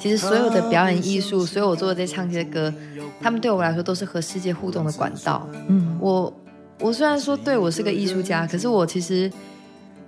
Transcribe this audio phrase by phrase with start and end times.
[0.00, 2.72] 其实所有的表演艺术，所有我做的这些唱这些歌，
[3.20, 5.46] 他们对我来说都是和世界互动的管道。
[5.68, 6.32] 嗯，我
[6.80, 9.30] 我虽然说对我是个艺术家，可是我其实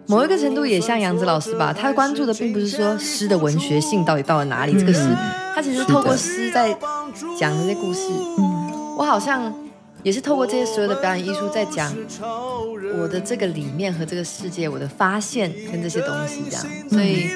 [0.07, 5.15] 某一个程度也像杨子老师吧，他关注的并不是说诗的文学性到底到了哪里，嗯、这个诗
[5.55, 6.77] 他其实透过诗在
[7.39, 8.09] 讲这些故事。
[8.39, 9.53] 嗯，我好像。
[10.05, 11.95] 也是透过这些所有的表演艺术，在讲
[12.99, 16.67] 我的这个理念和这个世界，我的发现跟这些东西这样。
[16.91, 17.29] 所以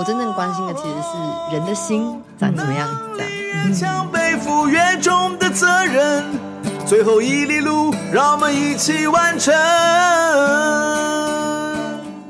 [0.00, 3.70] 我真正关心的其实是人的心长怎么样这样。
[3.70, 6.24] 将背负越重的责任，
[6.86, 9.52] 最后一里路，让我们一起完成。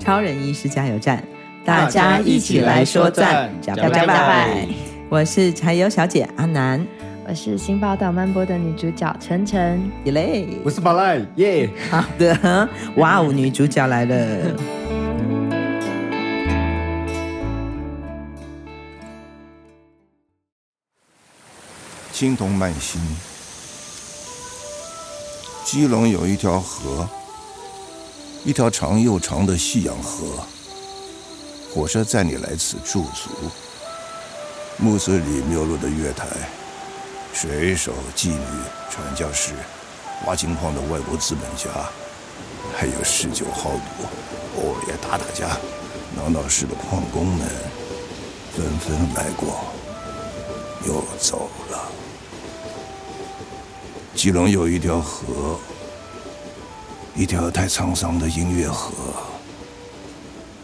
[0.01, 1.23] 超人医师加油站，
[1.65, 4.67] 大家一起来说赞，加拜加拜。
[5.09, 6.85] 我是柴油小姐阿南。
[7.29, 10.59] 我是新宝岛漫播的女主角晨晨，耶嘞！
[10.65, 11.71] 我是宝来，耶！
[11.89, 14.17] 好的，哇哦，女主角来了。
[22.21, 23.01] 青铜慢星，
[25.65, 27.09] 基隆有一条河，
[28.45, 30.27] 一条长又长的夕阳河。
[31.73, 33.31] 火车载你来此驻足，
[34.77, 36.27] 暮色里没有落的月台。
[37.33, 38.45] 水手、妓女、
[38.91, 39.53] 传教士、
[40.27, 41.71] 挖金矿的外国资本家，
[42.77, 45.57] 还有嗜酒好赌、偶尔也打打架、
[46.15, 47.49] 闹闹事的矿工们，
[48.55, 49.65] 纷纷来过，
[50.87, 51.91] 又走了。
[54.21, 55.59] 基隆有一条河，
[57.15, 58.93] 一条太沧桑的音乐河。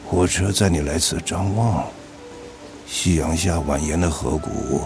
[0.07, 1.89] 火车载你来此张望，
[2.87, 4.83] 夕阳下蜿蜒的河谷。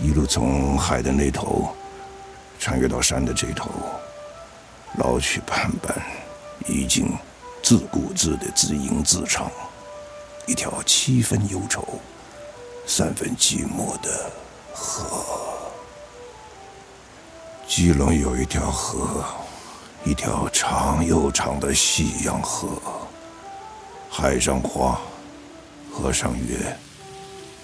[0.00, 1.68] 一路从海的那头，
[2.58, 3.70] 穿越到山的这头，
[4.98, 5.96] 老去盼半，
[6.66, 7.16] 已经
[7.62, 9.48] 自顾自的自吟自唱，
[10.48, 11.86] 一条七分忧愁、
[12.84, 14.28] 三分寂寞的
[14.74, 15.45] 河。
[17.68, 19.24] 基隆有一条河，
[20.04, 22.68] 一条长又长的夕阳河。
[24.08, 24.98] 海上花，
[25.92, 26.76] 河上月，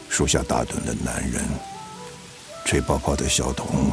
[0.08, 1.42] 树下打盹的男人。
[2.64, 3.90] 吹泡泡的小童，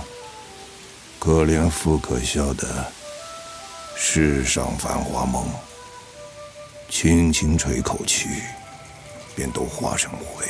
[1.19, 2.91] 可怜妇可笑的
[3.95, 5.47] 世上繁华梦，
[6.89, 8.29] 轻轻吹口气，
[9.35, 10.45] 便都化成灰，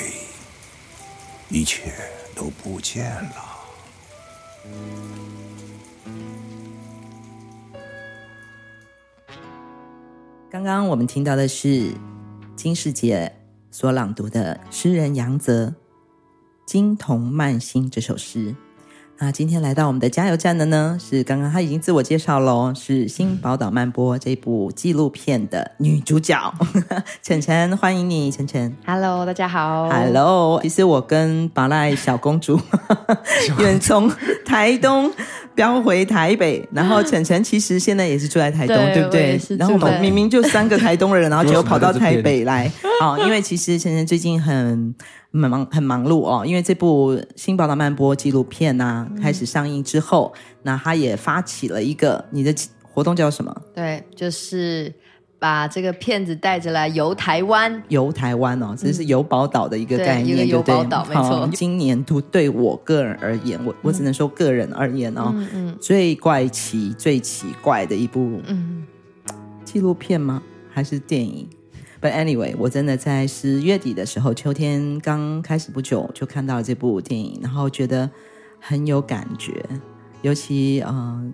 [1.49, 1.93] 一切
[2.33, 3.45] 都不见了。
[10.51, 11.91] 刚刚我们听到的是
[12.55, 13.31] 金世杰
[13.69, 15.67] 所朗读的诗人杨泽。
[16.65, 18.55] 《金童曼心》这首诗，
[19.19, 26.53] 那今天来到我们的加油站的呢，是刚刚他已经自我介绍喽，是新宝岛漫播这部纪录片的女主角
[27.21, 28.75] 晨晨，欢迎你，晨晨。
[28.85, 29.87] Hello，大家好。
[29.89, 32.59] Hello，其实我跟宝赖小公主
[33.59, 34.11] 远从
[34.45, 35.11] 台东
[35.55, 39.41] 飙回台北，然后晨晨其实现在也是住在台东， 对，对不对？
[39.57, 42.71] 然后我们明明就三个台东人，然后 就跑到台北来，
[43.01, 44.93] 啊，因为其实晨晨最近很。
[45.31, 50.33] 很忙很忙碌哦，因为这部《新宝岛漫播》纪录片呐、啊、开始上映之后，
[50.63, 53.55] 那他也发起了一个你的活动叫什么？
[53.75, 54.91] 对，就是
[55.39, 61.49] 把这个片子带着来游台湾，游台湾哦，这是游宝岛的一个概念，游宝岛没错。
[61.53, 68.85] 今年度对我个人而言，我我只能说个人而言哦，嗯嗯，最怪奇、最奇怪的一部嗯
[69.63, 70.43] 纪录片吗？
[70.69, 71.47] 还是电影
[72.01, 78.09] ？But anyway，我真的在十月底的时候，秋天刚开始不久，就看到了这部电影，然后觉得
[78.59, 79.63] 很有感觉。
[80.21, 81.33] 尤其，嗯、呃，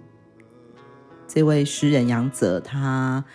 [1.27, 3.25] 这位诗人杨泽，他。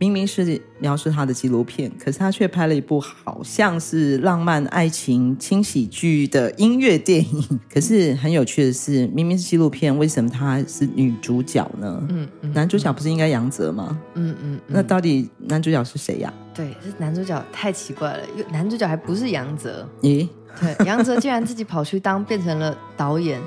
[0.00, 7.60] 明明是描述他的纪录片，可是他却拍了一部好像是浪漫爱情轻喜剧的音乐电影。
[7.70, 12.02] 可是很有趣的是，明明是纪录片，为什么她是女主角呢？
[12.08, 14.00] 嗯，嗯，男主角不是应该杨泽吗？
[14.14, 16.32] 嗯嗯，嗯，那到底男主角是谁呀？
[16.54, 19.86] 对，是男主角太奇怪了，男主角还不是杨泽。
[20.00, 20.26] 咦？
[20.58, 23.38] 对，杨泽竟然自己跑去当变成了导演，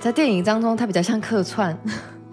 [0.00, 1.78] 在电影当中他比较像客串。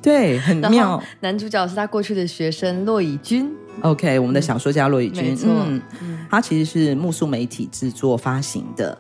[0.02, 1.02] 对，很妙。
[1.20, 3.52] 男主角是他过去的学生骆以军。
[3.82, 5.50] OK，我们的小说家骆以军，没错，
[6.02, 8.98] 嗯，他其实是木素媒体制作发行的。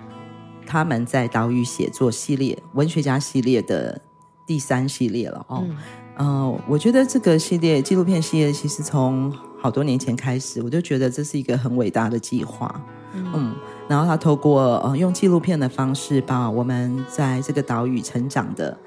[0.65, 3.99] 他们在岛屿写作系列、文学家系列的
[4.45, 5.63] 第三系列了哦。
[5.65, 5.77] 嗯，
[6.17, 12.69] 呃，我觉得这个系列纪录片系列，其实从好多年前开始，我就觉得这是一个很伟大的计划。
[13.13, 13.55] 嗯，嗯，
[13.87, 18.77] 然后他透过呃用纪录片的方式，把我们在这个岛屿成长的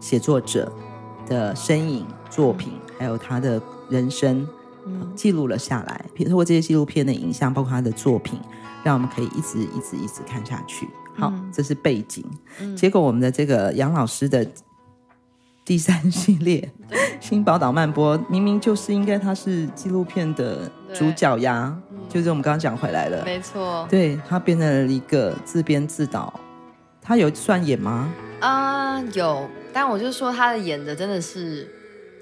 [0.00, 0.72] 写作者。
[1.26, 4.46] 的身影、作品，还有他的人生，
[4.86, 6.04] 嗯、记录了下来。
[6.16, 8.38] 通过这些纪录片的影像，包括他的作品，
[8.82, 10.88] 让我们可以一直、一直、一直看下去。
[11.16, 12.24] 好，嗯、这是背景。
[12.60, 14.46] 嗯、结果我们的这个杨老师的
[15.64, 16.72] 第三系列
[17.20, 23.86] 《新宝岛漫播》，明明就是应该他是纪录片的主角呀，嗯、就是我们刚刚讲回来了，没错。
[23.90, 26.32] 对，他变成了一个自编自导，
[27.00, 28.10] 他有算演吗？
[28.40, 31.68] 啊、呃，有，但我就说他的演的真的是。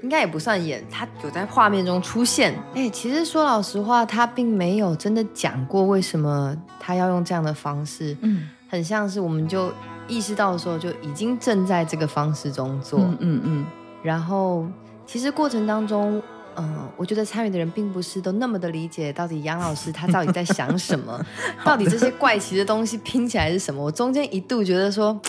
[0.03, 2.55] 应该也不算演，他有在画面中出现。
[2.75, 8.17] 哎，其实说老实话，他并没有真的讲过为什么他要用这样的方式。
[8.23, 9.71] 嗯，很像是我们就
[10.09, 12.99] 意识到的时候，就已经正在这个方式中做。
[12.99, 13.41] 嗯嗯。
[13.45, 13.67] 嗯，
[14.03, 14.67] 然后，
[15.05, 16.17] 其实过程当中，
[16.55, 21.23] 嗯、呃，我觉得参与的人并不是都那么的理解到底杨老师他到底在想什么，
[21.63, 23.85] 到底这些怪奇的东西拼起来是什么。
[23.85, 25.21] 我中间一度觉得说，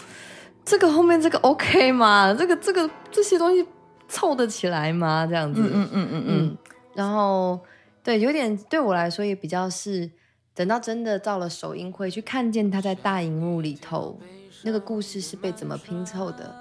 [0.65, 2.33] 这个后面这个 OK 吗？
[2.33, 3.65] 这个这个这些东西。
[4.13, 5.25] 凑得起来吗？
[5.25, 6.57] 这样子，嗯嗯嗯嗯。
[6.93, 7.57] 然后，
[8.03, 10.11] 对，有点对我来说也比较是，
[10.53, 14.19] 等到真的到了首映会去看见他在大荧幕里头
[14.63, 16.53] 那个故事是被怎么拼凑的，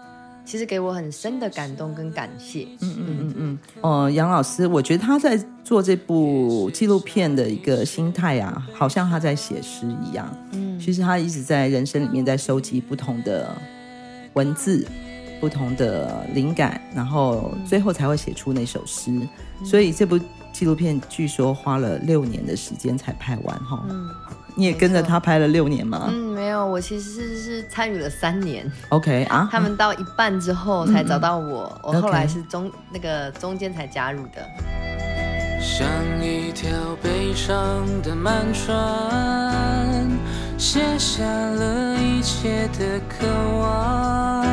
[0.45, 2.69] 其实给我很深的感动跟感谢。
[2.83, 3.59] 嗯嗯嗯嗯。
[3.81, 10.33] 哦、呃，杨老师，我觉得他在做这部纪录片的一个心态啊，好像他在写诗一样。
[10.53, 13.57] 嗯，其实他一直在人生里面在收集不同的
[14.35, 14.87] 文字。
[15.41, 19.11] 不同的灵感，然后最后才会写出那首诗。
[19.11, 20.21] 嗯、所以这部
[20.53, 23.83] 纪录片据说花了六年的时间才拍完哈。
[23.89, 24.11] 嗯，
[24.55, 26.11] 你也跟着他拍了六年吗？
[26.13, 28.71] 嗯，没有，我其实是是参与了三年。
[28.91, 34.47] OK 啊， 他们到一半之后才找到我，嗯、我后来是中那个中间才加入的。
[35.59, 35.89] 像
[36.23, 36.71] 一条
[37.03, 37.57] 悲伤
[38.03, 38.77] 的慢船，
[40.61, 43.27] 写下了一切的渴
[43.59, 44.47] 望。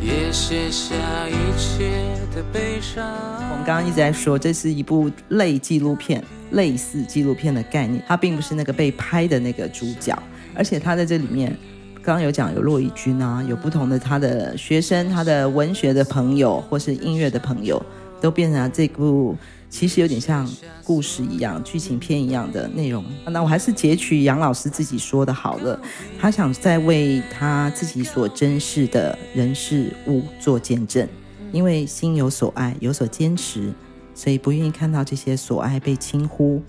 [0.00, 0.94] 也写下
[1.28, 1.90] 一切
[2.32, 3.04] 的悲伤。
[3.50, 6.22] 我们刚刚一直在说，这是一部类纪录片、
[6.52, 8.00] 类似纪录片的概念。
[8.06, 10.16] 它并不是那个被拍的那个主角，
[10.54, 11.50] 而且他在这里面，
[11.96, 17.84] 刚刚有讲有骆以军啊，有不同的他的学生、他的文学的朋友或是音乐的朋友，
[18.20, 19.36] 都变成了这部。
[19.72, 20.46] 其实有点像
[20.84, 23.02] 故事一样、剧情片一样的内容。
[23.26, 25.80] 那我还是截取杨老师自己说的好了。
[26.20, 31.08] 他想再为他自己所珍视的人事物做见证，
[31.52, 33.72] 因为心有所爱、有所坚持，
[34.14, 36.62] 所以不愿意看到这些所爱被轻忽、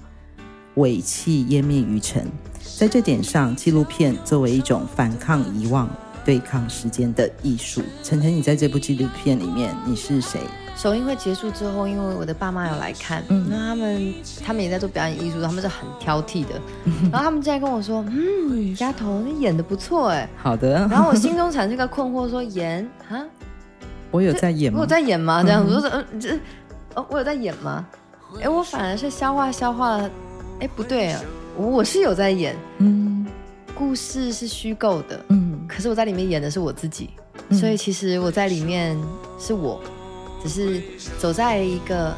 [0.76, 2.26] 伪弃、湮灭于尘。
[2.78, 5.90] 在这点上，纪录片作为一种反抗遗忘、
[6.25, 7.81] 对抗时间的艺术。
[8.04, 10.40] 晨晨，你在这部纪录片里面，你是谁？
[10.75, 14.14] 首映会结束之后，因为我的爸妈有来看，嗯，那他们
[14.46, 16.60] 他们也在做表演艺术，他们是很挑剔的，
[17.12, 20.88] 然后他们竟然跟我说：“嗯，丫头，你演的不错哎。”好的。
[20.90, 23.24] 然后我心中产生一个困惑，说：“演啊？
[24.10, 24.80] 我有在演吗？
[24.80, 25.44] 我有在演吗？
[25.44, 26.36] 这样子，我说嗯，这
[26.96, 27.86] 哦，我有在演吗？
[28.42, 30.10] 哎，我反而是消化消化了，
[30.60, 31.22] 哎，不对啊，
[31.56, 33.28] 我我是有在演，嗯，
[33.75, 37.10] 故事是虚构的，嗯，可是我在里面演的是我自己，
[37.52, 38.98] 所以其实我在里面
[39.40, 39.81] 是我。”
[40.44, 40.84] 只是
[41.18, 42.14] 走在一个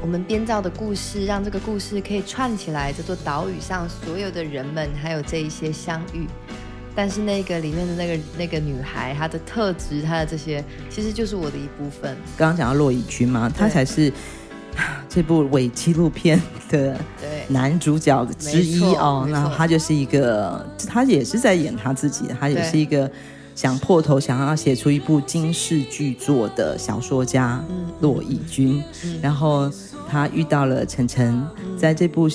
[0.00, 2.92] 我们编造的故事，让这个故事可以串起来。
[2.92, 6.26] 这座岛屿上所有的人们，还有这一些相遇，
[6.96, 12.16] 但是那个里面的那个那个女孩，她的特质，她的这些，其实就是我的一部分。
[12.36, 14.12] 刚刚讲到洛以君嘛，她才是
[15.08, 16.98] 这部伪纪录片的
[17.48, 19.26] 男主角之一哦。
[19.30, 23.10] 那他就是一个，他也是在演他自己，他也是一个。
[23.54, 27.62] 想破头想要写出一部惊世巨作的小说家
[28.00, 28.82] 骆以军，
[29.20, 29.70] 然后
[30.08, 32.30] 他遇到了晨晨，在这部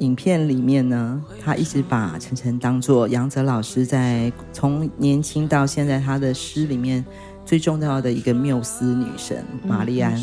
[0.00, 7.04] 影片里面呢，他一直把晨晨当做杨泽老师在从年轻到现在他的诗里面
[7.46, 10.20] 最重要的一个缪斯女神玛丽安，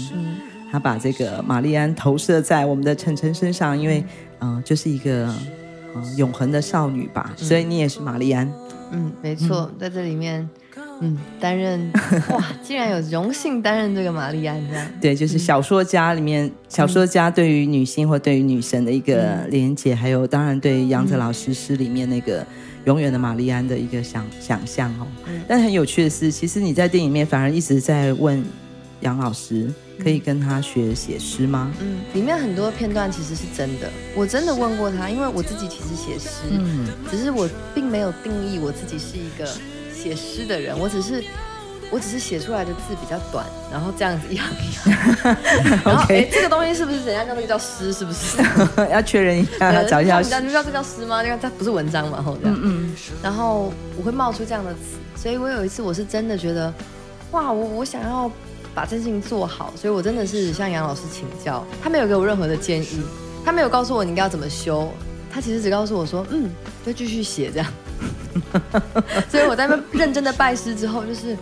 [0.72, 4.04] 他把这个玛丽安投射在我们的晨晨身上，因为
[4.40, 5.26] 嗯、呃，就是一个
[5.94, 8.50] 嗯、呃、永恒的少女吧，所以你也是玛丽安。
[8.92, 10.50] 嗯，没错，在这里面，
[11.02, 11.92] 嗯，担任
[12.30, 14.88] 哇，竟然有荣幸担任这个玛丽安这样。
[15.02, 22.46] 对，就是小说家里面，嗯、小说家对于女性或对于女神的一个连接，嗯、还有当然对杨泽老师诗里面那个
[22.86, 25.08] 永远的玛丽安的一个想想象哦。
[25.28, 28.44] 嗯、但很有趣的是，其实你在电影里面反而一直在问
[29.02, 29.70] 杨老师。
[30.04, 31.72] 可以跟他学写诗吗？
[31.80, 39.46] 嗯，里面很多片段其实是真的，我真的问过他，因为我自己其实写诗，嗯，只是我并没有定义我自己是一个
[39.94, 41.24] 写诗的人，我只是
[41.92, 44.92] 我只是写出来的字比较短，然后这样子一行一行，
[45.86, 47.94] 然后哎，这个东西是不是人家叫那个叫诗？
[47.94, 48.42] 是不是？
[48.92, 50.18] 要确认一下，要找一下。
[50.18, 51.24] 你知道你知道这叫诗吗？
[51.24, 52.96] 因为它不是文章嘛，后这样，嗯嗯。
[53.22, 56.74] 然后我会冒出这样的词，所以我有一次我是真的觉得，
[57.34, 58.32] 哇，我我想要。
[58.74, 63.02] 把这件事情做好，所以我真的是向杨老师请教，他没有给我任何的建议，
[63.44, 64.92] 他没有告诉我你应该要怎么修，
[65.32, 66.50] 他其实只告诉我说，嗯，
[66.86, 67.68] 就继续写这样。
[69.30, 71.36] 所以我在那认真的拜师之后，就是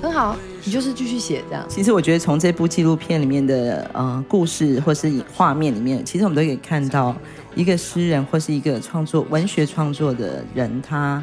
[0.00, 1.64] 很好，你就是继续写这样。
[1.68, 7.14] 其实我觉得从这部纪录片里面的呃故事或是画面里面，其实我们都可以看到
[7.54, 11.22] 一个诗人或是一个创作文学创作的人，他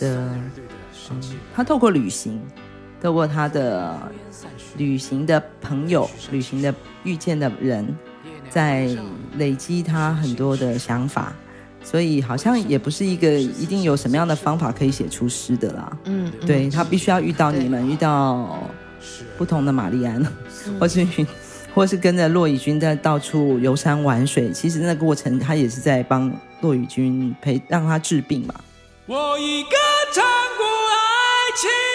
[0.00, 0.30] 的
[1.10, 1.20] 嗯，
[1.54, 2.40] 他透过旅行，
[3.02, 3.98] 透过他的
[4.76, 7.86] 旅行的朋友、旅行的遇见的人，
[8.48, 8.88] 在
[9.36, 11.32] 累积他很多的想法。
[11.82, 15.96] 所以好像也不是一个一定有什么样的方法可以写出诗的啦。
[16.04, 18.58] 嗯，嗯对，他必须要遇到你们，遇到
[19.38, 20.22] 不同的玛丽安，
[20.66, 21.06] 嗯、或是
[21.74, 24.52] 或是跟着骆以军在到处游山玩水。
[24.52, 26.30] 其实那个过程，他也是在帮
[26.60, 28.54] 骆以军陪让他治病嘛。
[29.06, 29.70] 我一个
[30.12, 31.89] 唱过爱情。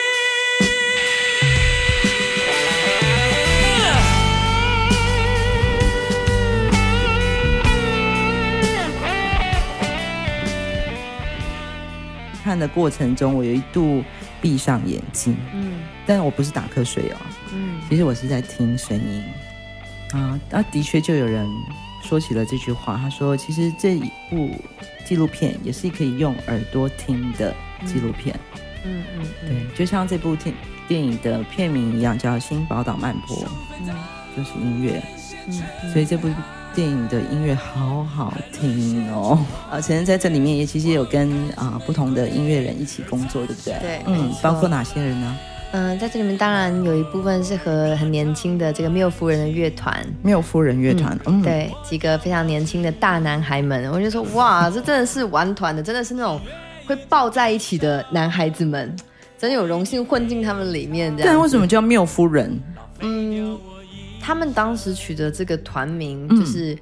[12.55, 14.01] 看的过程中，我有一度
[14.41, 15.73] 闭上眼睛，嗯，
[16.05, 17.17] 但我不是打瞌睡哦，
[17.51, 19.21] 嗯，其实我是在听声音，
[20.13, 21.45] 啊，那的确就有人
[22.01, 24.49] 说起了这句话，他说，其实这一部
[25.03, 27.53] 纪录片也是可以用耳朵听的
[27.85, 28.33] 纪录片，
[28.85, 29.49] 嗯嗯，嗯。
[29.49, 30.55] 对，就像这部电
[30.87, 33.35] 电影的片名一样，叫《新宝岛漫步》，
[33.85, 33.93] 嗯，
[34.37, 35.03] 就是音乐，
[35.49, 35.91] 嗯，嗯。
[35.91, 36.29] 所以这部。
[36.75, 39.39] 电影的音乐好好听哦！
[39.71, 43.73] 啊，承恩在这里面也其实有跟啊、呃、不同的音乐人一起工作，对不对？
[43.79, 45.37] 对，嗯，包括哪些人呢？
[45.71, 56.39] 嗯、呃，在这里面当然有一部分是和很年轻的这个缪夫人的乐团，缪夫人乐团，嗯，嗯对，几个非常年轻的大男孩们，我就说哇，这真的是玩团的，真的是那种
[56.85, 58.93] 会抱在一起的男孩子们，
[59.37, 61.13] 真有荣幸混进他们里面。
[61.17, 62.59] 但为什么叫缪夫人？
[62.99, 63.57] 嗯。
[64.25, 66.79] 他们当时取的这个团名就是、嗯、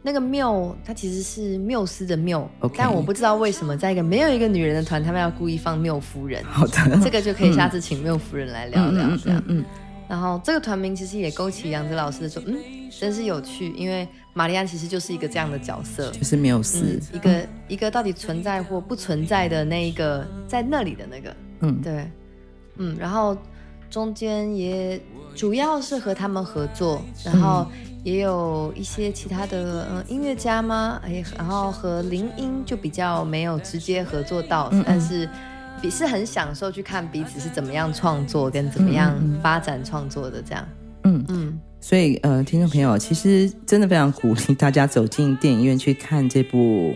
[0.00, 6.44] 那个缪，它其实是缪斯的缪.但我不知道为什么在一个没有一个女人的团，他们要故意放缪夫人。
[6.44, 9.42] 好的，这个就可以下次请缪夫人来聊聊这样。
[9.48, 9.64] 嗯，
[10.08, 12.54] 然后这个团名其实也勾起杨子老师的说，嗯，
[12.96, 22.08] 真是有趣，因为玛丽安其实就是一个这样的角色，就是缪斯、嗯，一个、嗯、一个到底存在或不存在的那一个在那里的那个，嗯，对，
[22.76, 23.36] 嗯，然后
[23.90, 25.00] 中间也。
[25.34, 27.66] 主要是和他们合作，然后
[28.02, 31.00] 也有一些其他的嗯音乐家吗？
[31.04, 35.28] 哎，然后和林英就比较没有直接合作到，嗯嗯但是
[35.82, 40.66] 比是很享受去看彼此是怎么样创作跟怎么样发展创作的这样。
[41.02, 46.94] 嗯嗯，嗯所以呃，听众朋友，其实真的非常鼓励大家走进电影院去看这部。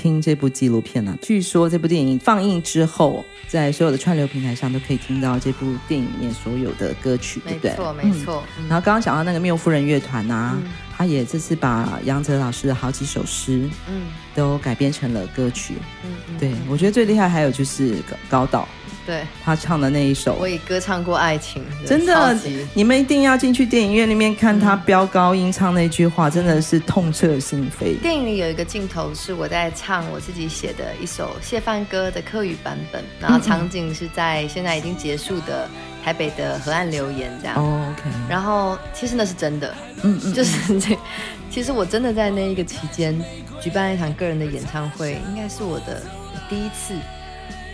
[0.00, 7.70] 听这部纪录片呢、啊，据说这部电影放映之后，在所有的串流平台上都可以听到这部电影里面所有的歌曲，对不对？
[7.72, 8.42] 没错，没错。
[8.58, 15.74] 嗯、然后刚刚讲到那个缪夫人乐团啊，嗯、他也这次把杨哲老师的好几首诗，嗯，都改编成了歌曲。
[16.02, 17.96] 嗯，嗯对，我觉得最厉害还有就是
[18.30, 18.66] 高岛。
[19.10, 22.38] 对，他唱的那一首，我也歌唱过爱情，真的，
[22.72, 28.00] 你们一定要进去电影院里面看他飙高音唱那句话，嗯、真的是痛彻心扉。
[28.00, 35.68] 电影里有一个镜头是我在唱我自己写的一首谢饭歌的客语版本，然后场景是在现在已经结束的
[36.04, 37.56] 台北的河岸留言这样。
[37.56, 38.08] 哦，OK。
[38.28, 39.74] 然后其实那是真的，
[40.04, 40.96] 嗯嗯，就是这，
[41.50, 43.20] 其实我真的在那一个期间
[43.60, 46.00] 举办了一场个人的演唱会，应该是我的
[46.48, 46.94] 第一次。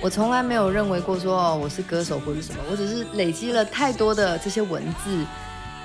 [0.02, 5.24] 我从来没有认为过说哦，我是歌手或者什么，我只是累积了太多的这些文字，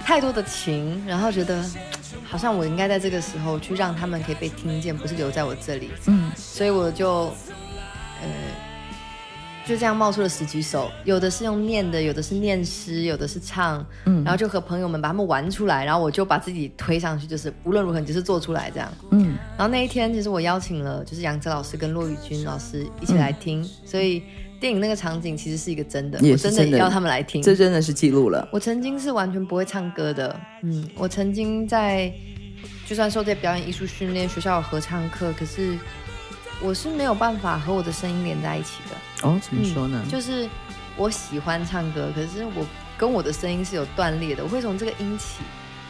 [0.03, 1.63] 太多的情，然后觉得
[2.23, 5.91] 好像我应该在这个时候去让他们可以被听见，不是留在我这里。
[6.07, 7.33] 嗯，所以我就
[8.21, 8.27] 呃
[9.71, 18.91] 就这样冒出了十几首，有的是用念的，有的是念诗，有的是唱，嗯，然后就和朋友们把他们玩出来，然后我就把自己推上去，就是无论如何你就是做出来这样。
[19.11, 19.37] 嗯。
[19.57, 24.21] 然后那一天，其实我邀请了就是杨哲老师跟骆宇君老师一起来听，嗯、所以
[24.59, 28.45] 电影那个场景其实是一个真的，也真的，我真的要他们来听，这真的是记录了。
[28.51, 32.13] 我曾经是完全不会唱歌的，嗯，我曾经在
[32.85, 35.77] 就算受这些表演艺术训练，学校有合唱课，可是
[36.61, 39.27] 我是没有办法和我的声音连在一起的。
[39.27, 40.01] 哦，怎么说呢？
[40.03, 40.47] 嗯、就是
[40.95, 42.65] 我喜欢唱歌，可是我
[42.97, 45.43] 跟我的声音是有断裂的，我会从这个音起。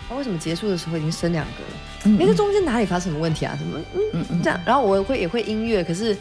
[0.10, 1.80] 啊为什么结束的时候已经升两个了？
[2.04, 3.56] 嗯，哎，这中间哪里发生什么问题啊？
[3.58, 3.80] 什么
[4.13, 4.60] 嗯嗯这样？
[4.66, 6.18] 然后我会也会音乐，可是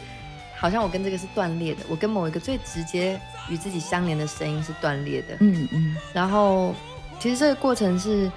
[0.55, 1.81] 好像我跟这个是断裂的。
[1.89, 5.35] 我跟某一个最直接与自己相连的声音是断裂的。
[5.39, 5.97] 嗯嗯。
[6.13, 6.73] 然后
[7.19, 8.31] 其实这个过程是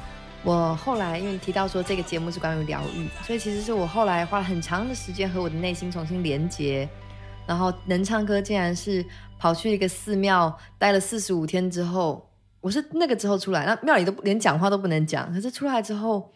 [0.44, 6.86] 我后来因为提到说这个节目是关于疗愈，所以其实是我后来花了很长的时间和我的内心重新连接，
[7.46, 9.02] 然后能唱歌，竟然是
[9.38, 12.30] 跑去一个寺庙待了四十五天之后。
[12.60, 15.30] 我是那个之后出来，那庙里都连讲话都不能讲。
[15.30, 16.32] 可是出来之后，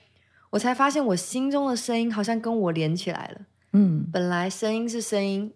[0.50, 3.40] 我才发现我心中的声音好像跟我连起来了。
[3.72, 5.52] 嗯，本来声音是声音，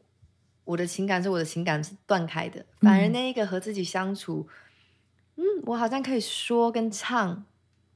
[0.65, 4.47] 我的情感是我的情感是断开的，反而那一个和自己相处，
[5.37, 7.45] 嗯，我好像可以说跟唱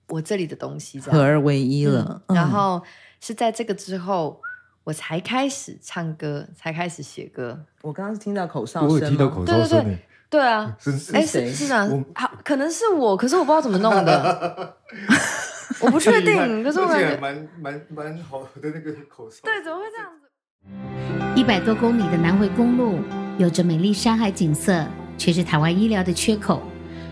[0.08, 2.22] 我这里的东西，合二为一了。
[2.28, 2.82] 嗯、然后
[3.20, 4.40] 是在这个之后，
[4.84, 7.64] 我才开始唱歌，才开始写歌。
[7.82, 9.84] 我刚刚是听到口哨声，听到口哨声，对对。
[9.84, 9.98] 对，
[10.28, 10.76] 对啊，
[11.12, 14.76] 哎，是是啊，好，可能是我，可是我不知道怎么弄的，
[15.80, 21.40] 我不确定，可是我感觉蛮蛮蛮好的那个口哨，对，怎么会这样子？
[21.40, 22.98] 一百多公里的南回公路，
[23.38, 24.84] 有着美丽山海景色，
[25.16, 26.60] 却是台湾医疗的缺口。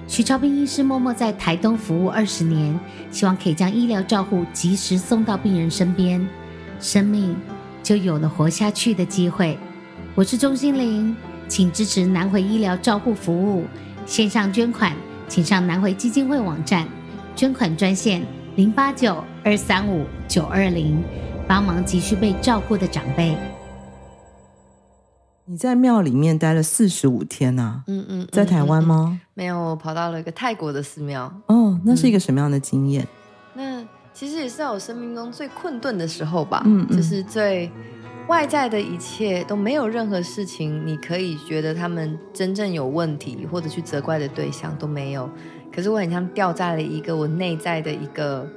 [0.07, 2.79] 许超斌医师默默在台东服务二十年，
[3.11, 6.27] 希望可以将医疗照护及时送到病人身边，
[6.79, 7.35] 生命
[7.83, 9.59] 就有了活下去的机会。
[10.15, 11.17] 我是钟欣凌，
[11.49, 13.65] 请支持南回医疗照护服务，
[14.07, 14.93] 线上捐款，
[15.27, 16.87] 请上南回基金会网站，
[17.35, 18.23] 捐款专线
[18.57, 21.03] 零八九二三五九二零。
[21.47, 23.37] 帮忙急需被照顾的长辈。
[25.47, 27.83] 你在庙里面待了四十五天呐？
[27.87, 29.09] 嗯嗯，在台湾吗？
[29.11, 29.21] 嗯嗯嗯？
[29.35, 31.31] 没有，我跑到了一个泰国的寺庙。
[31.49, 33.07] 哦，那是一个什么样的经验？
[33.55, 36.63] 嗯、那其实也是在我生命中最困顿的时候吧。
[36.65, 37.71] 嗯，嗯，就是最
[38.27, 45.29] 外在的一切都没有任何事情，你可以觉得他们真正有问题或者去责怪的对象都没有。
[45.71, 48.49] 可是我很像掉在了一个我内在的一个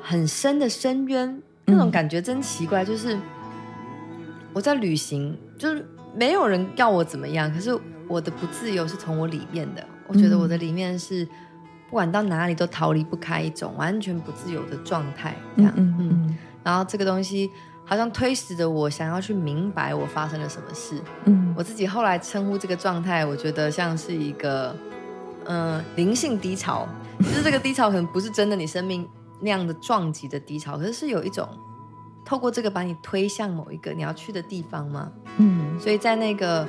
[0.00, 1.42] 很深的深渊。
[1.64, 3.16] 那种感觉真奇怪，就是
[4.52, 7.70] 我在旅行，就是没有人要我怎么样，可是
[8.08, 9.86] 我的不自由是从我里面的。
[10.08, 11.24] 我觉得我的里面是
[11.88, 15.72] 不管到哪里都逃离不开一种完全不自由的状态，这样。
[15.76, 16.38] 嗯，嗯，嗯。
[16.64, 17.48] 然后这个东西
[17.84, 21.00] 好像推使着我想要去明白我发生了什么事。
[21.26, 21.54] 嗯。
[21.56, 24.74] 我自己后来称呼这个状态，我觉得像是一个
[25.44, 26.88] 嗯、呃、灵性低潮，
[27.20, 29.08] 就是这个低潮可能不是真的你生命。
[29.44, 31.48] 那样的撞击的低潮，可是是有一种
[32.24, 35.12] 透过这个把你推向某一个你要去的地方吗？
[35.38, 36.66] 嗯，所以在那个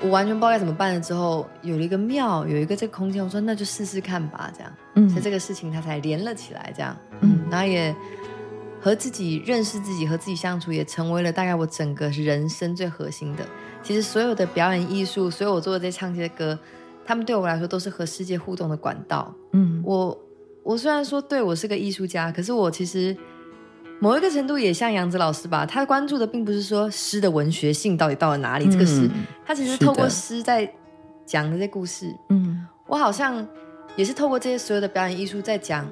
[0.00, 7.94] 我完全不知道该怎么办了之后，有了一个庙，有一个这个空间，我说那就试试看吧，这样，嗯，所以这个事情它才连了起来，这样，嗯，然后也
[8.80, 13.44] 和自己认识自己，和自己相处，也成为了大概我整个人生最核心的。
[13.82, 16.58] 其实所有的表演艺术，所有我做的这些唱这些歌，
[17.06, 19.32] 他们对我来说都是和世界互动的管道。
[19.52, 20.18] 嗯，我。
[20.64, 23.16] 我虽然说对我是个艺术家，可是我其实
[24.00, 29.10] 某一个程度也像杨子老师吧，他关注的并不是说诗的文学性到底到了哪里，嗯、这个诗，
[29.44, 30.70] 他其实透过诗在
[31.26, 32.14] 讲的这些故事。
[32.28, 33.46] 嗯，我好像
[33.96, 35.88] 也是透过这些所有的表演艺术在讲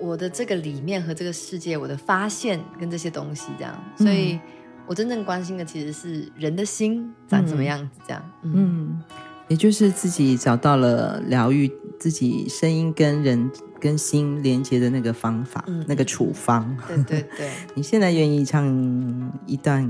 [0.00, 4.38] 我的这个里面和这个世界，我的发现跟这些东西这样，所以
[4.86, 8.30] 我真正关心的其实是人的心长什么样子这样。
[8.42, 8.52] 嗯。
[8.54, 9.02] 嗯
[9.46, 11.70] 也就是自己找到了疗愈
[12.04, 16.76] 自己声音跟人跟心连接的那个方法，嗯、那个处方。
[16.86, 19.88] 对对对， 你现在愿意唱一段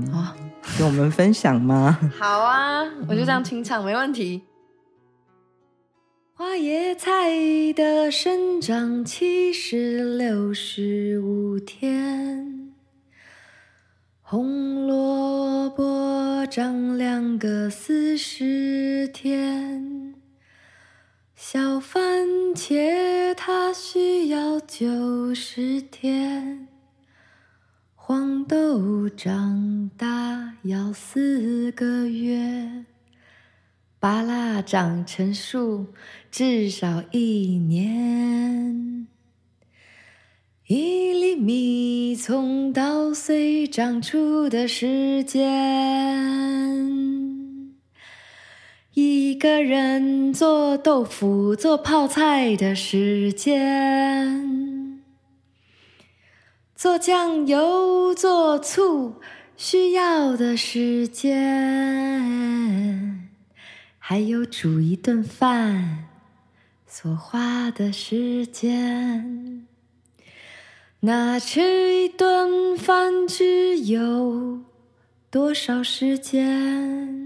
[0.79, 1.99] 跟我们分享吗？
[2.01, 4.43] 哦、 好啊，我就这样清唱，嗯、没问题。
[6.35, 12.71] 花椰菜的生长期是六十五天。
[14.21, 20.04] 红萝卜长两个四十天，
[21.47, 26.67] 小番茄它需要九十天，
[27.93, 32.85] 黄豆长大要四个月，
[33.99, 35.85] 芭乐长成树
[36.31, 39.05] 至少一年。
[40.65, 45.45] 一粒米从稻穗长出的时间，
[48.95, 55.01] 一个人做豆腐、做泡菜的时间，
[56.77, 59.15] 做酱油、做醋
[59.57, 61.33] 需要的时间，
[63.99, 66.05] 还有煮一顿饭
[66.87, 69.67] 所花的时间。
[71.01, 74.61] 那吃一顿饭只有
[75.29, 77.24] 多少时间？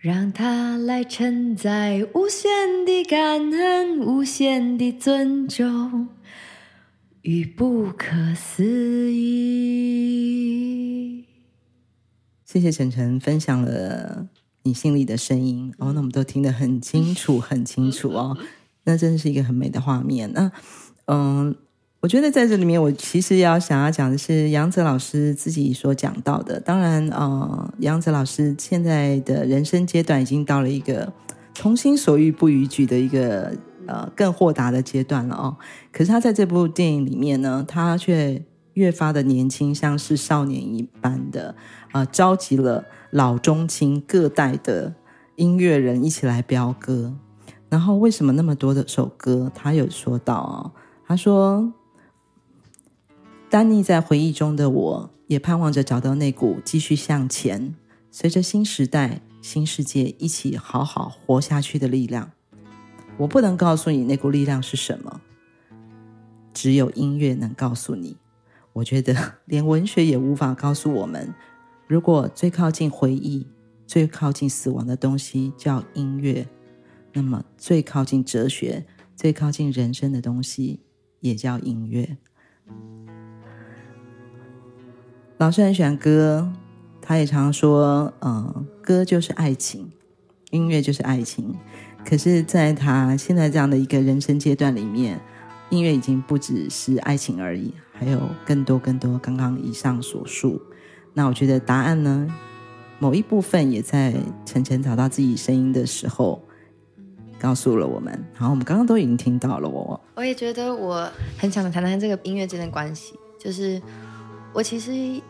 [0.00, 6.06] 让它来承载无限的感恩、无限的尊重
[7.22, 9.64] 与不可思议。
[12.44, 14.28] 谢谢晨晨分享了
[14.62, 18.38] 你心里的声音哦，那我们都听得很清楚、很清楚哦。
[18.84, 20.32] 那真的是一个很美的画面。
[20.32, 20.52] 那
[21.06, 21.56] 嗯。
[22.00, 26.60] 我觉得在这里面，我其实要想要讲的是杨泽老师自己所讲到的。
[26.60, 31.12] 当然，呃，杨泽老师现在的人生阶段已经到了一个
[31.54, 33.52] 从心所欲不逾矩的一个
[33.86, 35.56] 呃更豁达的阶段了哦。
[35.90, 38.40] 可是他在这部电影里面呢，他却
[38.74, 41.56] 越发的年轻，像是少年一般的，
[41.90, 44.94] 呃，召集了老中青各代的
[45.34, 47.12] 音乐人一起来飙歌。
[47.68, 49.50] 然后为什么那么多的首歌？
[49.52, 50.70] 他有说到哦，
[51.04, 51.72] 他说，
[53.50, 57.74] 丹尼在回忆中的我，也盼望着找到那股继续向前，
[58.10, 62.30] 随着新时代、新世界一起好好活下去的力量。
[63.16, 65.22] 我不能告诉你那股力量是什么，
[66.52, 68.18] 只有音乐能告诉你。
[68.74, 71.34] 我觉得连文学也无法告诉我们，
[71.86, 73.46] 如果最靠近回忆、
[73.86, 76.46] 最靠近死亡的东西叫音乐，
[77.14, 78.84] 那么最靠近哲学、
[79.16, 80.80] 最靠近人生的东西
[81.20, 82.18] 也叫音乐。
[85.38, 86.50] 老师很喜欢歌，
[87.00, 89.88] 他也常说：“嗯，歌就是爱情，
[90.50, 91.54] 音乐就是爱情。”
[92.04, 95.20] 可是，在他现在这样的一个人生阶段里面，
[95.70, 100.60] 音乐已经不只是爱情而已，还有更多更多刚刚以上所述。
[101.14, 102.26] 那我觉得答案呢，
[102.98, 104.12] 某一部分也在
[104.44, 106.42] 晨晨找到自己声音的时候，
[107.38, 108.12] 告诉了我们。
[108.34, 110.00] 然后我们刚刚都已经听到了我。
[110.16, 113.14] 我也觉得我很想谈谈这个音乐之间的关系。
[113.38, 113.80] 就是
[114.52, 115.22] 我其实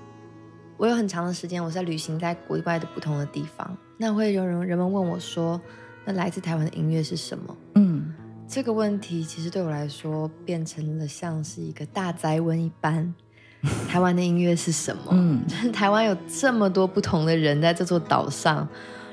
[0.77, 5.61] 我有很长的时间我在旅行在国外的不同的地方，那会有人人们问我说。
[6.05, 7.55] 那来自台湾的音乐是什么？
[7.75, 8.15] 嗯，
[8.49, 13.15] 这个问题其实对我来说变成了像是一个大灾问一般。
[13.87, 15.11] 台湾的音乐是什么？
[15.11, 18.67] 嗯，台湾有这么多不同的人在这座岛上，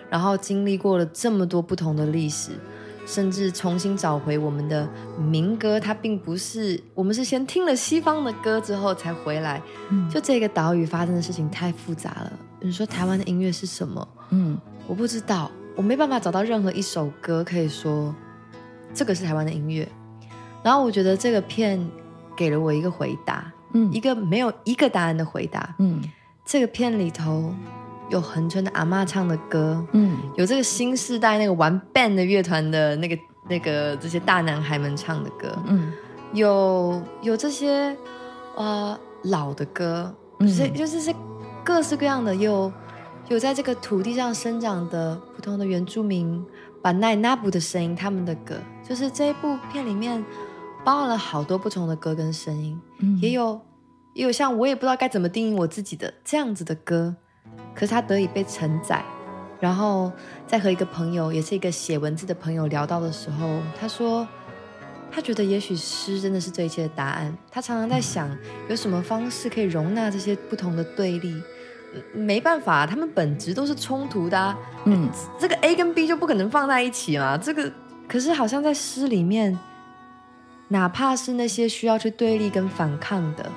[0.10, 2.52] 然后经历过了这么多不同的历史，
[3.06, 4.88] 甚至重新找回我们的
[5.18, 5.80] 民歌。
[5.80, 9.62] 它并不是我们是先听了西方的歌之后才回来。
[9.90, 12.34] 嗯，就这个岛屿发生的事情太复杂了。
[12.60, 14.08] 你说台湾的音乐是什么？
[14.32, 15.52] 嗯，我不知道。
[15.76, 18.16] 我没办法找到任何一首歌可以说
[18.94, 19.86] 这个是台湾的音乐，
[20.64, 21.78] 然后我觉得这个片
[22.34, 26.02] 给了我一个回答，嗯，一个没有一个答案的回答，嗯，
[26.46, 27.54] 这个片里头
[28.10, 33.18] 有恒春的阿妈唱的歌，嗯，有这个新时代那个玩 band 的乐团的那个
[33.50, 35.92] 那个这些大男孩们唱的歌，嗯，
[36.34, 37.96] 有有这些
[38.56, 41.14] 呃老的歌，就是就是是
[41.64, 42.72] 各式各样的有。
[43.28, 46.46] 有在这个土地上生长的普通的原住民，
[46.80, 48.56] 把奈那布的声音，他们的歌，
[48.88, 50.24] 就是这一部片里面
[50.84, 53.60] 包含了好多不同的歌跟声音，嗯、也有
[54.14, 57.16] 也有像我也不知道该怎么定义我自己的这样子的歌，
[57.76, 59.04] 可是他得以被承载。
[59.60, 60.12] 然后
[60.48, 64.28] 在和一个朋友，也是一个写文字的朋友聊到的时候，他说
[65.12, 67.36] 他觉得也许诗真的是这一切的答案。
[67.52, 68.30] 他常常在想，
[68.68, 71.42] 有什么方式可以容纳这些不同的对立。
[72.14, 74.58] 没办法，他们本质都是冲突的啊。
[74.84, 75.10] 嗯，
[75.40, 77.38] 这个 A 跟 B 就不可能放在一起嘛。
[77.38, 77.72] 这个
[78.06, 79.58] 可是好像在诗里面，
[80.68, 83.50] 哪怕是那些需要去对立跟反抗的，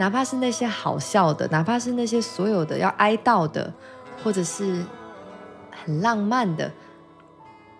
[0.00, 3.70] 哪怕是那些好笑的，哪怕是那些所有的要哀悼的，
[4.24, 4.82] 或者是
[5.70, 6.72] 很浪漫的，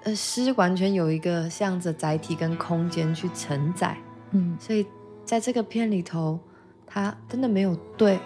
[0.03, 3.97] 呃，诗完全有一个向着载体跟空间去承载。
[4.33, 4.87] 嗯，所以
[5.25, 6.39] 在这个片里头，
[6.87, 8.21] 它真的没有对。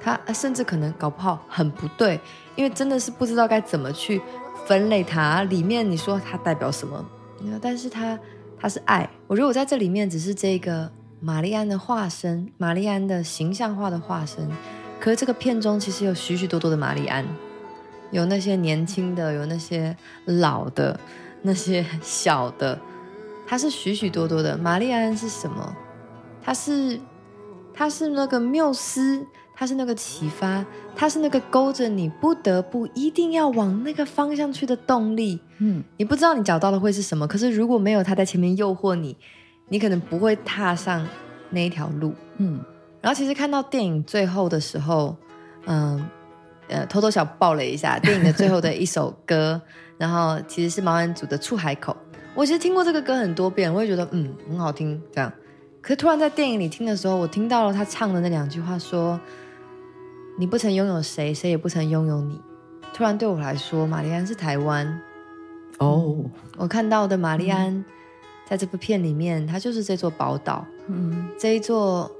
[0.00, 2.18] 它甚至可能搞不好很不对，
[2.56, 4.20] 因为真的是不知道该怎么去
[4.66, 5.42] 分类它。
[5.44, 7.04] 里面你说它代表什么？
[7.60, 8.18] 但是它
[8.58, 9.08] 它是爱。
[9.26, 10.90] 我觉得我在这里面只是这个
[11.24, 14.46] 玛丽安的化身，玛丽安的形象化的化身。
[15.00, 17.24] 可是这个片中其实有许许多多的玛丽安，
[18.10, 21.00] 有那些年轻的，有那些老的，
[21.40, 22.78] 那些小的，
[23.46, 24.58] 它是许许多多的。
[24.58, 25.74] 玛丽安是什么？
[26.42, 27.00] 它是
[27.72, 29.26] 它是那个缪斯。
[29.56, 35.38] 它是那个启发，它是那个勾着你不得不一定要往那个方向去的动力。
[35.58, 39.16] 嗯，你不知道你找到的会是什么，可是如果没有它在前面诱惑你，
[39.68, 41.06] 你可能不会踏上
[41.50, 42.14] 那一条路。
[42.38, 42.60] 嗯，
[43.00, 45.16] 然后其实看到电影最后的时候，
[45.66, 46.04] 嗯，
[46.68, 49.60] 呃，偷偷小爆了一下 电影的最后的一首歌，
[49.98, 51.96] 然后其实是毛安祖的《出海口》。
[52.34, 55.00] 我其实听过这个歌很多遍，我也觉得嗯很好听。
[55.12, 55.32] 这样，
[55.80, 59.20] 可是突然在电影里听的时候，我听到了他唱的那两句话，说。
[60.36, 62.40] 你不曾拥有谁，谁也不曾拥有你。
[62.92, 64.84] 突然对我来说，玛丽安是台湾。
[65.78, 66.16] 哦、oh.
[66.18, 67.84] 嗯，我看到的玛丽安，
[68.46, 70.66] 在这部片里面，它就是这座宝岛。
[70.88, 72.10] 嗯，这一座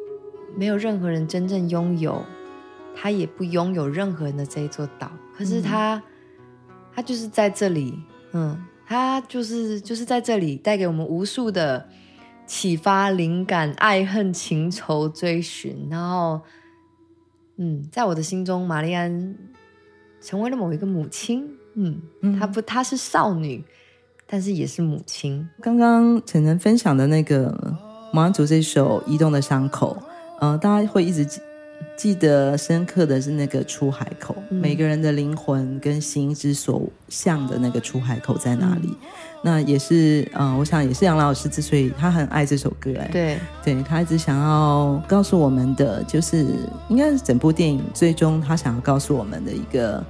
[0.56, 2.24] 没有任何人真正拥有，
[2.96, 5.10] 他也不拥有任何人的这一座岛。
[5.36, 6.02] 可是他，
[6.94, 7.98] 他就是在这里。
[8.32, 11.88] 嗯，他就是就是在这里，带给我们无数的
[12.46, 16.40] 启发、灵感、爱恨情仇、追寻，然后。
[17.56, 19.36] 嗯，在我的心中，玛丽安
[20.20, 21.48] 成为了某一个母亲。
[21.74, 22.02] 嗯，
[22.36, 23.62] 她不，她是少女，
[24.34, 25.48] 但是也是母亲。
[25.62, 27.56] 刚刚晨晨分享的那个
[28.12, 29.96] 毛安祖这首《移动的伤口》，
[30.40, 31.40] 呃，大家会一直记
[31.96, 38.88] 记得深刻的是那个出海口，嗯、每个人的灵魂跟心之所向的那个出海口在哪里？
[38.88, 38.96] 嗯、
[39.44, 46.44] 那也是，呃，我想也是杨老师之所以他很爱这首歌，哎，对，对他一直想要告诉我们的，就是
[46.88, 50.04] 应该是整部电影最终他想要告诉我们的一个，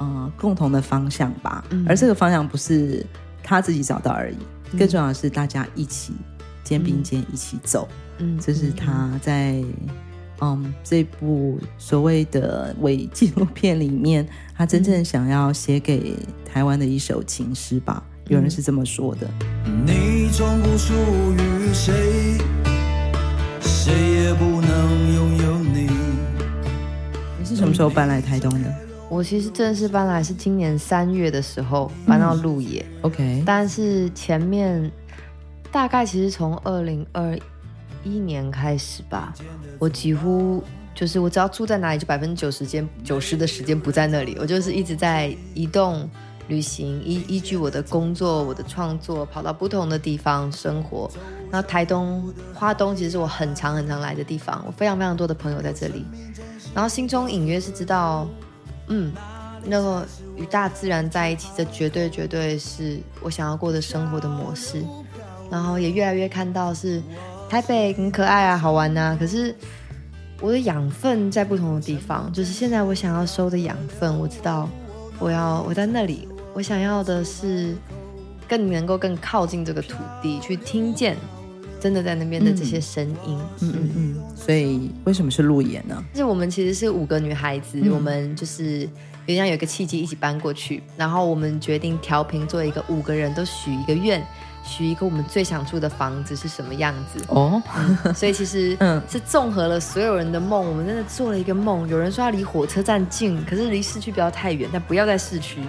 [0.00, 1.64] 呃，共同的方向吧。
[1.70, 3.06] 嗯、而这个方向不是
[3.50, 4.36] 他自己找到而已，
[4.70, 6.12] 嗯、更重要的是大家一起
[6.62, 7.88] 肩并肩一起走。
[8.18, 9.60] 嗯，这是他在。
[10.42, 16.16] 嗯，这部所谓的伪纪录片里面，他真正想要写给
[16.50, 18.02] 台湾的一首情诗吧？
[18.24, 19.28] 嗯、有人是这么说的。
[19.84, 20.94] 你从不属
[21.34, 22.38] 于谁，
[23.60, 25.90] 谁也不能拥有你。
[27.38, 28.89] 你是什么时候搬来台东的？
[29.10, 32.80] 我其实正式搬来是今年三月的时候搬到鹿野。
[32.80, 34.90] 嗯、OK，但是前面
[35.70, 37.38] 大概其实从二零二。
[38.02, 39.34] 一年开始吧，
[39.78, 46.08] 我几乎就是我只要住在哪里，就百分之九十间九十的时间不在那里，我就是一直在移动、
[46.48, 51.10] 旅行，依依据我的工作、我的创作，跑到不同的地方生活。
[51.50, 56.02] 然后台东、花东其实是我很常很常来的地方，我非常非常多的朋友在这里。
[56.74, 58.26] 然后心中隐约是知道，
[58.90, 59.12] 嗯，
[59.64, 64.84] 那个与大自然在一起，这绝对绝对是我想要过的生活的模式。
[65.50, 67.02] 然后也越来越看到是。
[67.50, 69.16] 台北很可爱啊，好玩呐、啊。
[69.18, 69.52] 可是
[70.40, 74.68] 我的养分在不同的地方，就是现在我想要收的养分，我知道
[75.18, 77.74] 我要我在那里，我想要的是
[78.48, 81.16] 更能够更靠近这个土地，去听见
[81.80, 83.38] 真的在那边的这些声音。
[83.60, 84.22] 嗯嗯嗯。
[84.36, 86.02] 所以为什么是路演呢？
[86.12, 88.88] 就是我们其实是五个女孩子，嗯、我们就是
[89.26, 94.22] 原来有一个契机一起搬过去，然后我们决定调频做一个五个人都许一个愿。
[94.62, 97.60] 许一个我们最想住的房子是什么样子哦、
[98.04, 101.88] 嗯，所以其实 嗯是综合了所有人的梦，我们真的做了一个梦。
[101.88, 105.60] 有人说要离火车站近，可是离市区不要太远，但不要在市区。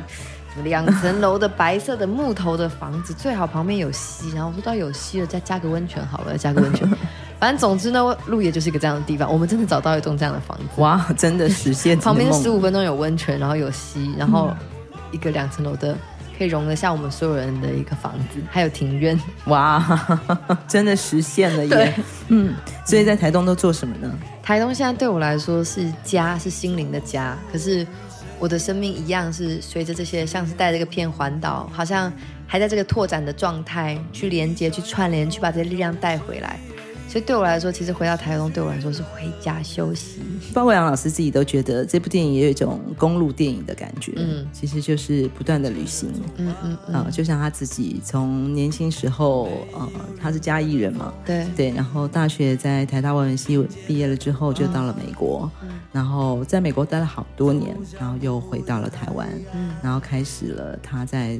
[0.63, 4.31] 两层楼的白色的木头的房子，最好旁边有溪。
[4.31, 6.87] 然后我说到有溪了，再加个温泉好了，加个温泉。
[7.39, 9.31] 反正总之呢，鹿野就是一个这样的地方。
[9.31, 11.97] 我们真的找到一栋这样的房子，哇，真的实现。
[11.97, 14.51] 旁边十五分钟有温泉，然后有溪，然后
[15.11, 15.95] 一个两层楼的。
[16.37, 20.19] 可以容得下我们所有人的一个房子，还有庭院，哇，
[20.67, 21.93] 真的实现了耶！
[22.29, 24.11] 嗯，所以在台东都做什么呢？
[24.41, 27.37] 台东现在对我来说是家，是心灵的家。
[27.51, 27.85] 可是
[28.41, 32.11] 我的生命一样是随着这些，像是带着一个片环岛，好像
[32.47, 36.59] 还在这个拓展的状态，去连接、去串联、去把这些力量带回来。
[37.11, 40.21] 所以对我来说，其实回到台东对我来说是回家休息。
[40.53, 49.89] 包括杨老师自己都觉得这部电影也有一种公路电影的感觉，嗯，其实就是不断的旅行，嗯嗯啊、呃，就像他自己从年轻时候，呃，
[50.21, 61.37] 他是嘉义人嘛，对对，然后大学在台大外文系毕业了之后，就到了美国，嗯、然后在美国待了好多年，然后又回到了台湾，嗯，然后开始了他在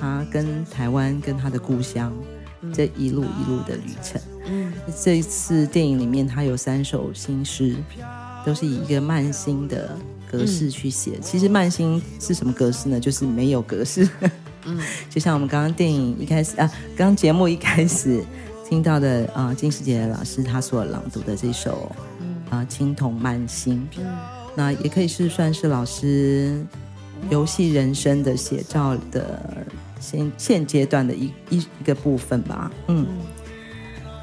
[0.00, 2.10] 他跟台湾跟他的故乡。
[2.72, 7.76] 这一路一路的旅程，嗯，这一次电影里面，他有三首新诗，
[8.44, 9.96] 都是以一个慢新的
[10.30, 11.12] 格式去写。
[11.14, 12.98] 嗯、其实慢新是什么格式呢？
[12.98, 14.08] 就是没有格式。
[14.64, 14.76] 嗯，
[15.08, 16.66] 就像我们刚刚电影一开始啊，
[16.96, 18.24] 刚刚节目一开始
[18.68, 21.94] 听到的啊，金世杰老师他所朗读的这首
[22.50, 24.04] 啊，青铜慢新，嗯，
[24.56, 26.60] 那也可以是算是老师
[27.30, 29.40] 游戏人生的写照的。
[30.00, 33.06] 现现阶段的一一一个部分吧，嗯，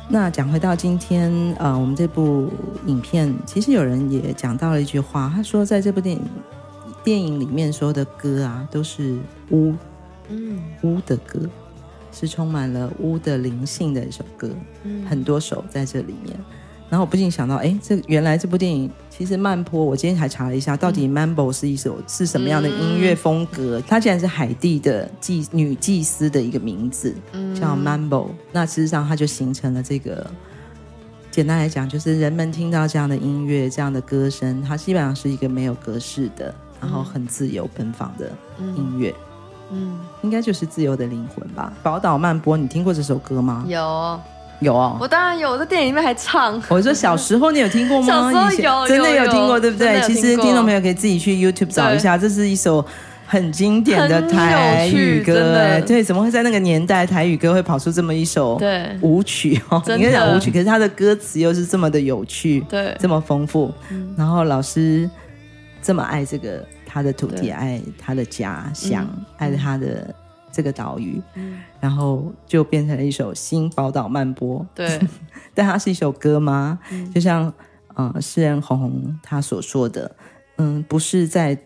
[0.09, 2.49] 那讲回到今天，呃，我们这部
[2.85, 6.21] 影片，其实有人也讲到了一句话，他说，在这部电影
[7.03, 9.17] 电影里面说的歌啊，都是
[9.51, 9.73] 巫，
[10.29, 11.39] 嗯，巫的歌，
[12.11, 14.49] 是充满了巫的灵性的一首歌，
[14.83, 16.37] 嗯，很多首在这里面。
[16.87, 23.81] 然后我不禁想到，哎，这原来这部电影其实慢坡，我今天还查了一下，到底 Mambo 是一首是什么样的音乐风格？
[23.87, 27.15] 它竟然是海地的祭女祭司的一个名字，
[27.59, 28.27] 叫 Mambo。
[28.51, 30.29] 那事实上，它就形成了这个，
[31.31, 39.13] 简单来讲，就是人们听到这样的音乐、这样的歌声，它基本上是一个没有格式的，然后很自由奔放的音乐。
[39.71, 41.73] 嗯，应该就是自由的灵魂吧。
[41.81, 43.65] 宝岛慢波，你听过这首歌吗？
[43.67, 44.19] 有。
[44.59, 46.61] 有哦，我当然有，我在电影里面还唱。
[46.69, 48.07] 我说小时候你有听过吗？
[48.07, 50.01] 小时候有，真的有听过，对不对？
[50.01, 52.83] 其实听众朋友可以自己去 YouTube 找一下，这是一首
[53.27, 55.81] 很经典的台语歌。
[55.85, 58.59] 对，怎么会在那个年代台语歌会跑出这么一首
[59.01, 59.81] 舞曲哦？
[59.87, 63.73] 应该讲舞曲，可是它的歌词又是这么的有趣，对，这么丰富。
[64.17, 65.09] 然后老师
[65.81, 69.05] 这么爱这个他的土地，爱他的家乡，
[69.37, 70.15] 爱他的。
[70.55, 74.61] 这个岛屿，嗯、然后就变成了一首《新宝岛漫播》。
[74.73, 74.99] 对，
[75.53, 76.79] 但它是一首歌吗？
[76.91, 77.53] 嗯、就像
[77.95, 80.15] 呃诗人红红他所说的，
[80.55, 81.59] 嗯，不是在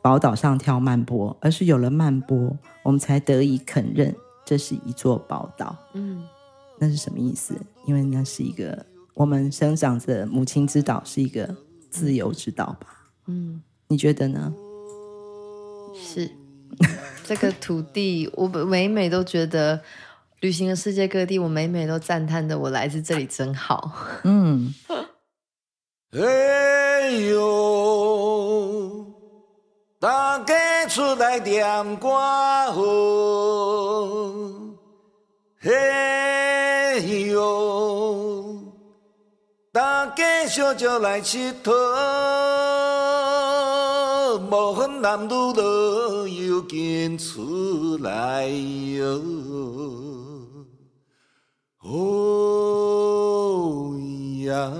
[0.00, 5.76] 宝岛上跳慢波，而是有了慢波，我们才得以肯认这是一座宝岛。
[5.94, 6.22] 嗯，
[6.78, 7.52] 那是什么意思？
[7.84, 11.52] 因为那是一个我们生长着母亲之岛，是一个
[11.90, 12.86] 自由之岛吧？
[13.26, 14.54] 嗯，你觉得呢？
[15.94, 16.30] 是。
[17.26, 19.80] 这个土地，我每每都觉得
[20.40, 23.90] 旅行了世界各地，我每每都赞叹的，我来自这里真好。
[24.22, 24.72] 嗯。
[26.12, 29.06] 哎呦，
[29.98, 32.76] 大家出来点歌哦。
[35.62, 38.62] 哎呦，
[39.72, 41.72] 大家小酒来吃头。
[44.38, 49.20] 无分男女老幼，紧出来哟！
[51.82, 53.94] 哦
[54.44, 54.72] 呀。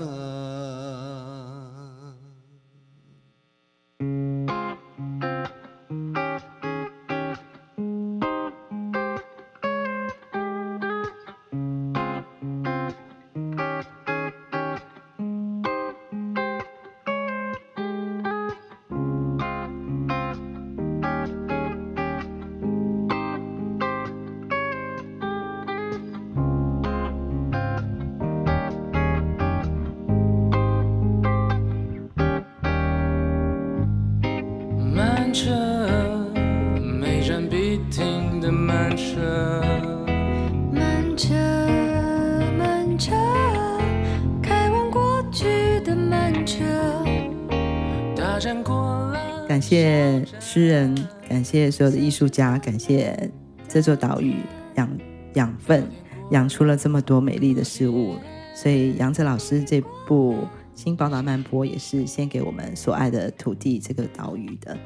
[49.57, 50.95] 感谢诗人，
[51.27, 53.31] 感谢所有的艺术家，感谢
[53.67, 54.35] 这座岛屿
[54.75, 54.97] 养
[55.33, 55.89] 养分，
[56.29, 58.17] 养出了这么多美丽的事物。
[58.53, 60.35] 所以杨子老师这部
[60.75, 64.77] 《新宝岛漫播》也是献给我们所爱的土地这个岛屿的。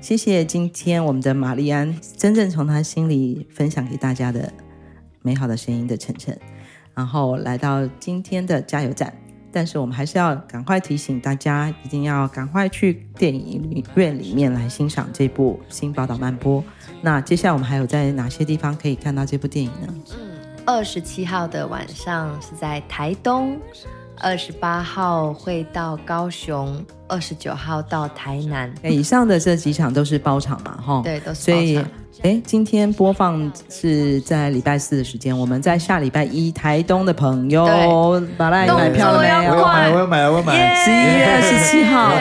[0.00, 4.50] 谢谢今天我们的玛丽安，真正从她心里分享给大家的
[5.20, 6.34] 美好的声音的晨晨，
[6.94, 9.14] 然后来到今天的加油站。
[9.54, 16.60] 但是我们还是要赶快提醒大家，一定要赶快去电影院里面来欣赏这部《新宝岛漫播》。
[17.00, 19.94] 那接下来我们还有在哪些地方可以看到这部电影呢？
[20.18, 23.56] 嗯，二十七号的晚上是在台东，
[24.18, 28.74] 二十八号会到高雄，二十九号到台南。
[28.82, 30.80] 以上的这几场都是包场嘛？
[30.80, 31.90] 哈，对，都是包场。
[32.24, 37.66] 哎，今天播放是在礼拜四的时间，我们在下礼拜一台东的朋友，
[38.38, 39.52] 把来买票了没有？
[39.52, 40.74] 我要买，我要买，我要买。
[40.74, 42.14] 十一月二十七号，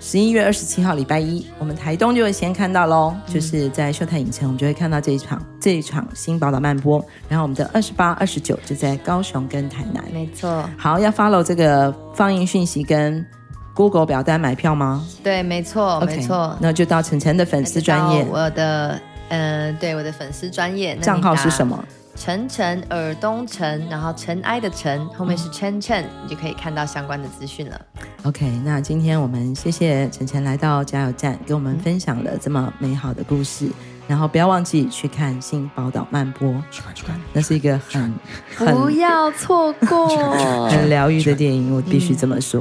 [0.00, 7.04] 十一月二十七号礼拜一，我们台东就会先看到喽，就是在秀泰影城，我们就会看到这一场这一场新宝岛漫播。
[7.28, 10.70] 然后我们的二十八、二十九就在高雄跟台南，没错。
[10.76, 13.26] 好，要 follow 这个放映讯息跟
[13.74, 15.04] Google 表单买票吗？
[15.24, 16.56] 对，没错，没错。
[16.60, 18.96] 那就到晨晨的粉丝专业，我的。
[19.28, 21.82] 嗯，对，我的粉丝专业账号是什么？
[22.16, 27.80] 晨晨耳东晨，然后尘埃的尘，后面是晨晨，你就可以看到相关的资讯了。
[28.24, 33.66] OK，那今天我们谢谢晨晨来到加油站，跟我们分享了这么美好的故事。
[33.66, 33.72] 嗯、
[34.08, 38.12] 然后不要忘记去看《新宝岛漫播》，去看去看，那是一个很，
[38.56, 40.08] 很不要错过，
[40.68, 42.60] 很疗愈的电影，我必须这么说。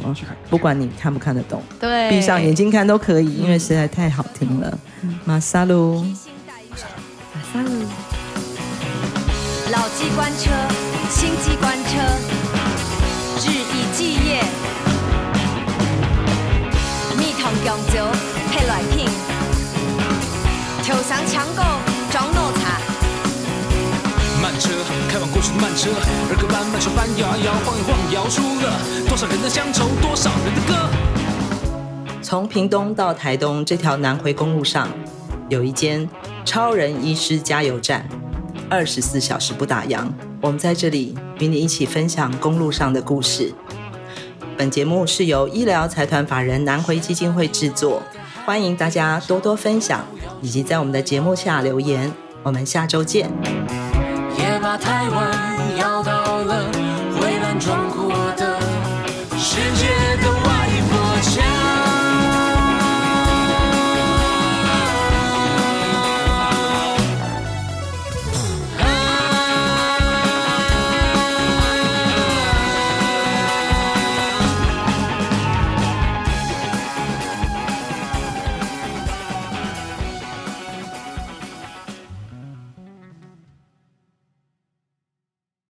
[0.52, 4.78] 不管你看不看得懂，对，闭上眼睛看都可以，因为实在太好听了。
[5.26, 6.06] 马萨鲁。
[9.72, 10.52] 老机关车，
[11.10, 11.98] 新机关车，
[13.40, 14.44] 日以继夜，
[17.18, 18.12] 蜜糖香蕉
[18.52, 19.08] 配来品，
[20.84, 21.64] 抽上抢购
[22.12, 22.82] 装浓茶。
[24.42, 24.70] 慢车
[25.10, 25.90] 开往过去的慢车，
[26.30, 30.90] 儿歌慢慢车般摇啊摇，晃一晃，摇出了多少人的乡愁，多少人的歌。
[32.22, 34.90] 从屏东到台东这条南回公路上，
[35.50, 36.08] 有一间
[36.48, 38.08] 超人医师加油站，
[38.70, 40.08] 二十四小时不打烊。
[40.42, 43.54] 我们在这里与你一起分享公路上的故事。
[44.58, 48.02] 本节目是由医疗财团法人南回基金会制作，
[48.46, 50.06] 欢迎大家多多分享，
[50.42, 52.10] 以及在我们的节目下留言。
[52.44, 53.30] 我们下周见。
[54.40, 56.72] 也把台湾摇到了
[57.20, 58.08] 蔚蓝壮阔